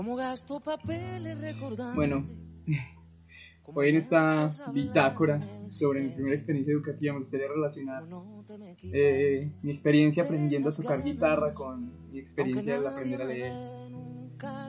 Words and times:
Como 0.00 0.16
gasto 0.16 0.60
papeles 0.60 1.38
recordando. 1.38 1.94
Bueno, 1.94 2.24
hoy 3.66 3.90
en 3.90 3.96
esta 3.96 4.50
bitácora 4.72 5.46
sobre 5.68 6.00
mi 6.00 6.08
primera 6.08 6.34
experiencia 6.34 6.72
educativa 6.72 7.12
me 7.12 7.18
gustaría 7.18 7.48
relacionar 7.48 8.04
eh, 8.94 9.52
mi 9.60 9.70
experiencia 9.70 10.22
aprendiendo 10.22 10.70
a 10.70 10.74
tocar 10.74 11.04
guitarra 11.04 11.52
con 11.52 12.10
mi 12.10 12.18
experiencia 12.18 12.80
de 12.80 12.88
aprender 12.88 13.20
a 13.20 13.24
leer. 13.26 13.52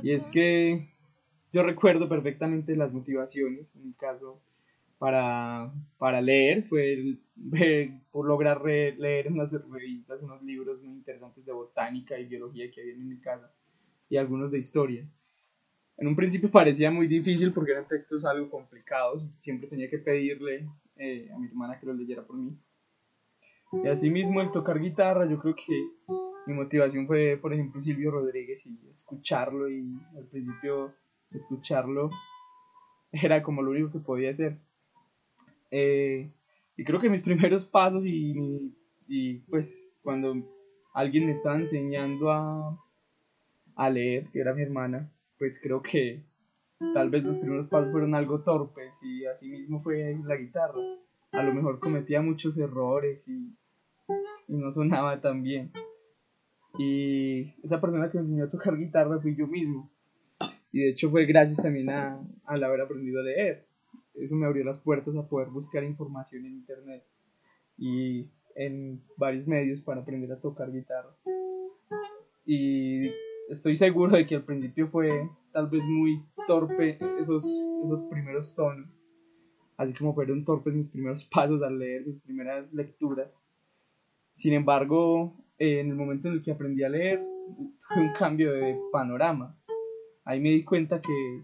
Y 0.03 0.11
es 0.11 0.29
que 0.29 0.89
yo 1.53 1.63
recuerdo 1.63 2.09
perfectamente 2.09 2.75
las 2.75 2.91
motivaciones, 2.91 3.73
en 3.73 3.85
mi 3.85 3.93
caso, 3.93 4.41
para, 4.99 5.71
para 5.97 6.19
leer, 6.19 6.63
fue 6.63 7.21
por 8.11 8.27
lograr 8.27 8.65
leer 8.65 9.31
unas 9.31 9.53
revistas, 9.53 10.21
unos 10.21 10.43
libros 10.43 10.81
muy 10.81 10.91
interesantes 10.91 11.45
de 11.45 11.53
botánica 11.53 12.19
y 12.19 12.25
biología 12.25 12.69
que 12.69 12.81
había 12.81 12.95
en 12.95 13.07
mi 13.07 13.21
casa 13.21 13.49
y 14.09 14.17
algunos 14.17 14.51
de 14.51 14.59
historia. 14.59 15.07
En 16.01 16.07
un 16.07 16.15
principio 16.15 16.49
parecía 16.49 16.89
muy 16.89 17.05
difícil 17.05 17.51
porque 17.51 17.73
eran 17.73 17.87
textos 17.87 18.25
algo 18.25 18.49
complicados, 18.49 19.23
siempre 19.37 19.69
tenía 19.69 19.87
que 19.87 19.99
pedirle 19.99 20.67
eh, 20.95 21.29
a 21.31 21.37
mi 21.37 21.45
hermana 21.45 21.79
que 21.79 21.85
los 21.85 21.95
leyera 21.95 22.25
por 22.25 22.37
mí. 22.37 22.57
Y 23.71 23.87
asimismo 23.87 24.41
el 24.41 24.49
tocar 24.51 24.79
guitarra, 24.79 25.29
yo 25.29 25.37
creo 25.37 25.53
que 25.53 25.91
mi 26.47 26.55
motivación 26.55 27.05
fue, 27.05 27.37
por 27.39 27.53
ejemplo, 27.53 27.79
Silvio 27.79 28.09
Rodríguez 28.09 28.65
y 28.65 28.79
escucharlo 28.89 29.69
y 29.69 29.93
al 30.17 30.25
principio 30.25 30.91
escucharlo 31.29 32.09
era 33.11 33.43
como 33.43 33.61
lo 33.61 33.69
único 33.69 33.91
que 33.91 33.99
podía 33.99 34.31
hacer. 34.31 34.57
Eh, 35.69 36.31
y 36.77 36.83
creo 36.83 36.99
que 36.99 37.11
mis 37.11 37.21
primeros 37.21 37.67
pasos 37.67 38.03
y, 38.07 38.73
y 39.07 39.35
pues 39.41 39.93
cuando 40.01 40.33
alguien 40.95 41.27
me 41.27 41.33
estaba 41.33 41.57
enseñando 41.57 42.31
a, 42.31 42.75
a 43.75 43.89
leer, 43.91 44.31
que 44.31 44.39
era 44.39 44.55
mi 44.55 44.63
hermana, 44.63 45.07
pues 45.41 45.59
creo 45.59 45.81
que 45.81 46.23
tal 46.93 47.09
vez 47.09 47.23
los 47.23 47.37
primeros 47.37 47.65
pasos 47.65 47.91
fueron 47.91 48.13
algo 48.13 48.43
torpes 48.43 49.01
y 49.01 49.25
así 49.25 49.49
mismo 49.49 49.81
fue 49.81 50.15
la 50.23 50.35
guitarra. 50.35 50.79
A 51.31 51.41
lo 51.41 51.51
mejor 51.51 51.79
cometía 51.79 52.21
muchos 52.21 52.59
errores 52.59 53.27
y, 53.27 53.57
y 54.47 54.55
no 54.55 54.71
sonaba 54.71 55.19
tan 55.19 55.41
bien. 55.41 55.71
Y 56.77 57.55
esa 57.63 57.81
persona 57.81 58.11
que 58.11 58.19
me 58.19 58.25
enseñó 58.25 58.43
a 58.43 58.49
tocar 58.49 58.77
guitarra 58.77 59.19
fui 59.19 59.35
yo 59.35 59.47
mismo. 59.47 59.89
Y 60.71 60.81
de 60.81 60.89
hecho 60.91 61.09
fue 61.09 61.25
gracias 61.25 61.57
también 61.57 61.89
a, 61.89 62.23
al 62.45 62.63
haber 62.63 62.81
aprendido 62.81 63.21
a 63.21 63.23
leer. 63.23 63.65
Eso 64.13 64.35
me 64.35 64.45
abrió 64.45 64.63
las 64.63 64.79
puertas 64.79 65.15
a 65.15 65.27
poder 65.27 65.49
buscar 65.49 65.83
información 65.83 66.45
en 66.45 66.53
internet 66.53 67.03
y 67.79 68.29
en 68.55 69.01
varios 69.17 69.47
medios 69.47 69.81
para 69.81 70.01
aprender 70.01 70.31
a 70.33 70.39
tocar 70.39 70.71
guitarra. 70.71 71.15
Y 72.45 73.09
estoy 73.51 73.75
seguro 73.75 74.15
de 74.15 74.25
que 74.25 74.35
al 74.35 74.43
principio 74.43 74.87
fue 74.87 75.29
tal 75.51 75.67
vez 75.67 75.83
muy 75.83 76.23
torpe 76.47 76.97
esos, 77.19 77.43
esos 77.85 78.03
primeros 78.03 78.55
tonos, 78.55 78.87
así 79.77 79.93
como 79.93 80.15
fueron 80.15 80.45
torpes 80.45 80.73
mis 80.73 80.89
primeros 80.89 81.23
pasos 81.31 81.61
al 81.61 81.77
leer, 81.77 82.07
mis 82.07 82.21
primeras 82.21 82.73
lecturas. 82.73 83.29
Sin 84.33 84.53
embargo, 84.53 85.35
en 85.57 85.89
el 85.89 85.95
momento 85.95 86.29
en 86.29 86.35
el 86.35 86.41
que 86.41 86.51
aprendí 86.51 86.83
a 86.83 86.89
leer, 86.89 87.21
tuve 87.93 88.03
un 88.03 88.13
cambio 88.13 88.53
de 88.53 88.79
panorama. 88.91 89.57
Ahí 90.23 90.39
me 90.39 90.49
di 90.49 90.63
cuenta 90.63 91.01
que 91.01 91.43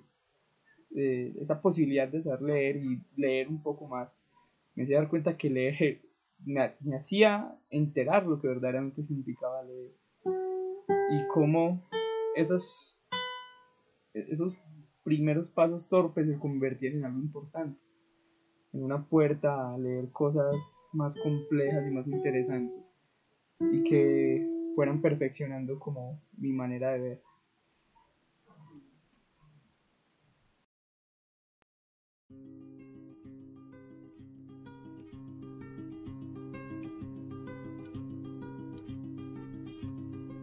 eh, 0.96 1.36
esa 1.42 1.62
posibilidad 1.62 2.08
de 2.08 2.22
saber 2.22 2.42
leer 2.42 2.78
y 2.78 3.02
leer 3.18 3.50
un 3.50 3.62
poco 3.62 3.88
más, 3.88 4.18
me 4.76 4.84
hice 4.84 4.94
dar 4.94 5.10
cuenta 5.10 5.38
que 5.38 5.50
leer 5.50 6.02
me, 6.46 6.72
me 6.80 6.96
hacía 6.96 7.54
enterar 7.70 8.26
lo 8.26 8.40
que 8.40 8.48
verdaderamente 8.48 9.04
significaba 9.04 9.62
leer 9.64 9.92
y 10.88 11.28
cómo 11.28 11.82
esos, 12.36 12.98
primeros 15.04 15.50
pasos 15.50 15.88
torpes 15.90 16.28
se 16.28 16.38
convertían 16.38 16.96
en 16.96 17.06
algo 17.06 17.20
importante, 17.20 17.80
en 18.74 18.84
una 18.84 19.04
puerta 19.06 19.74
a 19.74 19.78
leer 19.78 20.12
cosas 20.12 20.56
más 20.94 21.16
complejas 21.20 21.86
y 21.88 21.92
más 21.92 22.08
interesantes 22.08 22.94
y 23.60 23.84
que 23.84 24.46
fueran 24.76 25.02
perfeccionando 25.02 25.80
como 25.80 26.22
mi 26.38 26.52
manera 26.52 26.92
de 26.94 27.00
ver. 27.00 27.27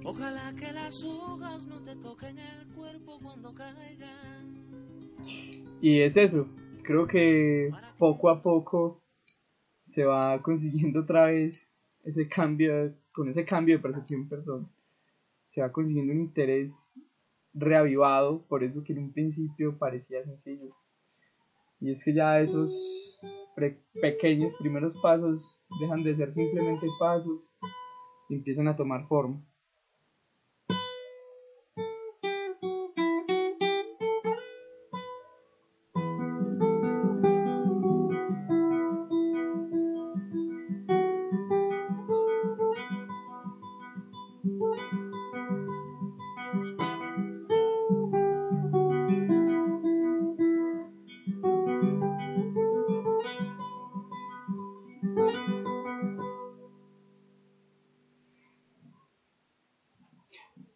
Ojalá 0.07 0.55
que 0.55 0.71
las 0.71 1.03
hojas 1.03 1.65
no 1.65 1.81
te 1.83 1.97
toquen 1.97 2.39
el 2.39 2.69
cuerpo 2.75 3.19
cuando 3.23 3.55
caigan. 3.55 4.69
Y 5.81 6.01
es 6.01 6.19
eso, 6.19 6.47
creo 6.83 7.07
que 7.07 7.71
poco 7.99 8.29
a 8.29 8.43
poco 8.43 9.03
se 9.83 10.05
va 10.05 10.43
consiguiendo 10.43 11.01
otra 11.01 11.29
vez 11.29 11.73
ese 12.03 12.29
cambio, 12.29 12.95
con 13.13 13.31
ese 13.31 13.47
cambio 13.47 13.77
de 13.77 13.83
percepción, 13.83 14.29
perdón, 14.29 14.71
se 15.47 15.63
va 15.63 15.73
consiguiendo 15.73 16.13
un 16.13 16.21
interés 16.21 17.01
reavivado, 17.55 18.47
por 18.47 18.63
eso 18.63 18.85
que 18.85 18.93
en 18.93 18.99
un 18.99 19.13
principio 19.13 19.79
parecía 19.79 20.23
sencillo. 20.23 20.77
Y 21.81 21.91
es 21.91 22.05
que 22.05 22.13
ya 22.13 22.41
esos 22.41 23.19
pequeños 24.03 24.55
primeros 24.57 24.95
pasos 25.01 25.59
dejan 25.81 26.03
de 26.03 26.15
ser 26.15 26.31
simplemente 26.31 26.87
pasos 26.99 27.51
y 28.29 28.35
empiezan 28.35 28.69
a 28.69 28.77
tomar 28.77 29.07
forma. 29.07 29.43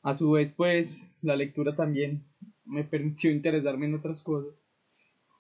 A 0.09 0.15
su 0.15 0.31
vez, 0.31 0.55
pues, 0.55 1.13
la 1.21 1.37
lectura 1.37 1.77
también 1.77 2.25
me 2.65 2.83
permitió 2.83 3.31
interesarme 3.31 3.85
en 3.85 3.95
otras 3.95 4.23
cosas. 4.23 4.55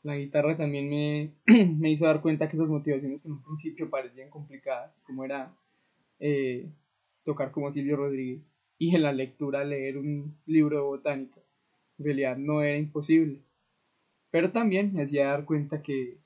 La 0.02 0.14
guitarra 0.14 0.58
también 0.58 0.90
me, 0.90 1.32
me 1.78 1.90
hizo 1.90 2.04
dar 2.04 2.20
cuenta 2.20 2.50
que 2.50 2.56
esas 2.58 2.68
motivaciones 2.68 3.22
que 3.22 3.28
en 3.28 3.36
un 3.36 3.42
principio 3.42 3.88
parecían 3.88 4.28
complicadas, 4.28 5.00
como 5.06 5.24
era 5.24 5.56
eh, 6.20 6.70
tocar 7.24 7.50
como 7.50 7.70
Silvio 7.70 7.96
Rodríguez, 7.96 8.52
y 8.76 8.94
en 8.94 9.04
la 9.04 9.14
lectura 9.14 9.64
leer 9.64 9.96
un 9.96 10.36
libro 10.44 10.76
de 10.76 10.82
botánica, 10.82 11.40
en 11.98 12.04
realidad 12.04 12.36
no 12.36 12.60
era 12.60 12.76
imposible. 12.76 13.40
Pero 14.30 14.52
también 14.52 14.92
me 14.92 15.04
hacía 15.04 15.28
dar 15.28 15.46
cuenta 15.46 15.80
que, 15.80 16.18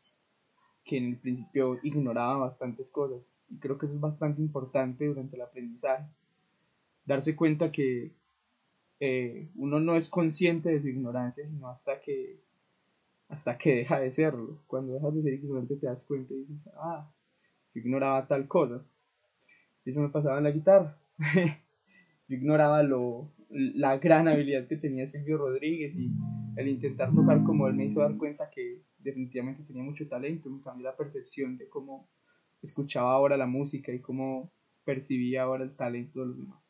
que 0.83 0.97
en 0.97 1.11
el 1.11 1.17
principio 1.17 1.79
ignoraba 1.85 2.39
bastantes 2.39 2.91
cosas, 2.91 3.33
y 3.49 3.59
creo 3.59 3.79
que 3.79 3.87
eso 3.87 3.95
es 3.95 4.01
bastante 4.01 4.43
importante 4.43 5.07
durante 5.07 5.37
el 5.37 5.43
aprendizaje. 5.43 6.07
Darse 7.05 7.37
cuenta 7.37 7.71
que 7.71 8.21
eh, 9.05 9.49
uno 9.57 9.81
no 9.81 9.97
es 9.97 10.09
consciente 10.09 10.69
de 10.69 10.79
su 10.79 10.89
ignorancia, 10.89 11.45
sino 11.45 11.67
hasta 11.67 12.01
que, 12.01 12.39
hasta 13.29 13.59
que 13.59 13.75
deja 13.75 13.99
de 13.99 14.13
serlo. 14.13 14.61
Cuando 14.69 14.93
dejas 14.93 15.13
de 15.13 15.23
ser 15.23 15.35
ignorante 15.35 15.75
te 15.75 15.87
das 15.87 16.05
cuenta 16.05 16.33
y 16.33 16.45
dices, 16.45 16.73
ah, 16.77 17.11
yo 17.75 17.81
ignoraba 17.81 18.29
tal 18.29 18.47
cosa. 18.47 18.81
Eso 19.85 20.01
me 20.03 20.09
pasaba 20.09 20.39
en 20.39 20.45
la 20.45 20.53
guitarra. 20.53 20.97
yo 22.29 22.37
ignoraba 22.37 22.85
lo, 22.85 23.29
la 23.51 23.99
gran 23.99 24.29
habilidad 24.29 24.69
que 24.69 24.77
tenía 24.77 25.09
Silvio 25.09 25.37
Rodríguez 25.37 25.99
y 25.99 26.13
el 26.55 26.69
intentar 26.69 27.13
tocar 27.13 27.43
como 27.43 27.67
él 27.67 27.75
me 27.75 27.87
hizo 27.87 28.03
dar 28.03 28.17
cuenta 28.17 28.51
que 28.51 28.83
definitivamente 29.01 29.65
tenía 29.65 29.83
mucho 29.83 30.07
talento, 30.07 30.49
me 30.49 30.63
cambió 30.63 30.87
la 30.87 30.97
percepción 30.97 31.59
de 31.59 31.69
cómo 31.69 32.09
escuchaba 32.63 33.11
ahora 33.11 33.37
la 33.37 33.47
música 33.47 33.93
y 33.93 33.99
cómo 33.99 34.53
percibía 34.85 35.43
ahora 35.43 35.65
el 35.65 35.75
talento 35.75 36.21
de 36.21 36.27
los 36.27 36.39
demás. 36.39 36.62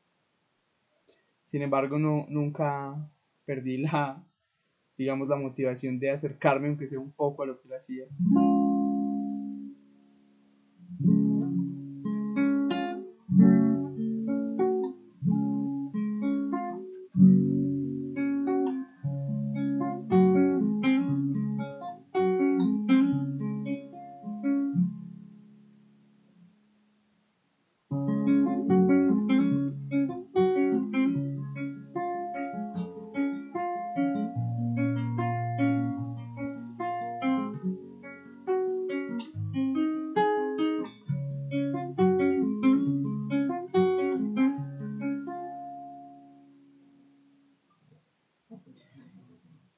Sin 1.53 1.61
embargo, 1.61 1.99
no, 1.99 2.25
nunca 2.31 2.97
perdí 3.45 3.77
la, 3.77 4.25
digamos, 4.97 5.29
la 5.29 5.37
motivación 5.37 5.99
de 5.99 6.11
acercarme, 6.11 6.69
aunque 6.69 6.89
sea 6.89 6.99
un 6.99 7.13
poco 7.13 7.43
a 7.43 7.47
lo 7.47 7.61
que 7.61 7.69
él 7.69 7.75
hacía. 7.75 8.07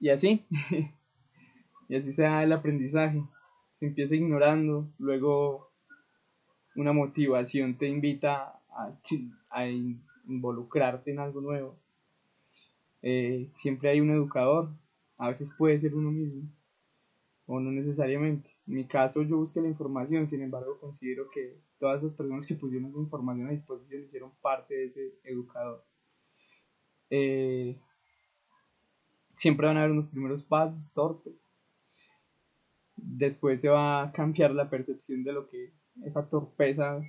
Y 0.05 0.11
así. 0.11 0.45
y 1.89 1.97
así 1.97 2.13
se 2.13 2.25
da 2.25 2.43
el 2.43 2.53
aprendizaje. 2.53 3.25
Se 3.73 3.87
empieza 3.87 4.15
ignorando, 4.15 4.93
luego 4.99 5.73
una 6.77 6.93
motivación 6.93 7.79
te 7.79 7.89
invita 7.89 8.61
a, 8.69 9.67
involucrarte 10.27 11.11
en 11.11 11.21
algo 11.21 11.41
nuevo. 11.41 11.79
Eh, 13.01 13.51
siempre 13.57 13.89
hay 13.89 14.03
un 14.03 14.11
educador, 14.11 14.69
a 15.17 15.29
veces 15.29 15.51
puede 15.57 15.79
ser 15.79 15.95
uno 15.95 16.11
mismo, 16.11 16.51
o 17.47 17.59
no 17.59 17.71
necesariamente. 17.71 18.51
En 18.67 18.75
mi 18.75 18.87
caso 18.87 19.23
yo 19.23 19.39
busqué 19.39 19.63
la 19.63 19.69
información, 19.69 20.27
sin 20.27 20.43
embargo 20.43 20.79
considero 20.81 21.31
que 21.31 21.63
todas 21.79 22.03
las 22.03 22.13
personas 22.13 22.47
que 22.47 22.57
pusieron 22.57 22.91
esa 22.91 22.99
información 22.99 23.49
a 23.49 23.53
disposición 23.53 24.03
hicieron 24.03 24.33
parte 24.43 24.75
de 24.75 24.85
ese 24.85 25.15
educador. 25.25 25.83
Eh, 27.09 27.79
siempre 29.45 29.67
van 29.67 29.77
a 29.77 29.81
haber 29.81 29.93
unos 29.93 30.07
primeros 30.07 30.43
pasos 30.43 30.91
torpes. 30.95 31.35
Después 32.97 33.61
se 33.61 33.69
va 33.69 34.03
a 34.03 34.11
cambiar 34.11 34.53
la 34.53 34.71
percepción 34.71 35.23
de 35.23 35.35
lo 35.35 35.51
que 35.51 35.75
esa 36.03 36.27
torpeza 36.31 37.03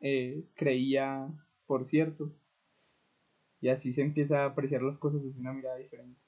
eh, 0.00 0.48
creía 0.56 1.28
por 1.64 1.84
cierto. 1.84 2.32
Y 3.60 3.68
así 3.68 3.92
se 3.92 4.02
empieza 4.02 4.42
a 4.42 4.46
apreciar 4.46 4.82
las 4.82 4.98
cosas 4.98 5.22
desde 5.22 5.38
una 5.38 5.52
mirada 5.52 5.76
diferente. 5.76 6.20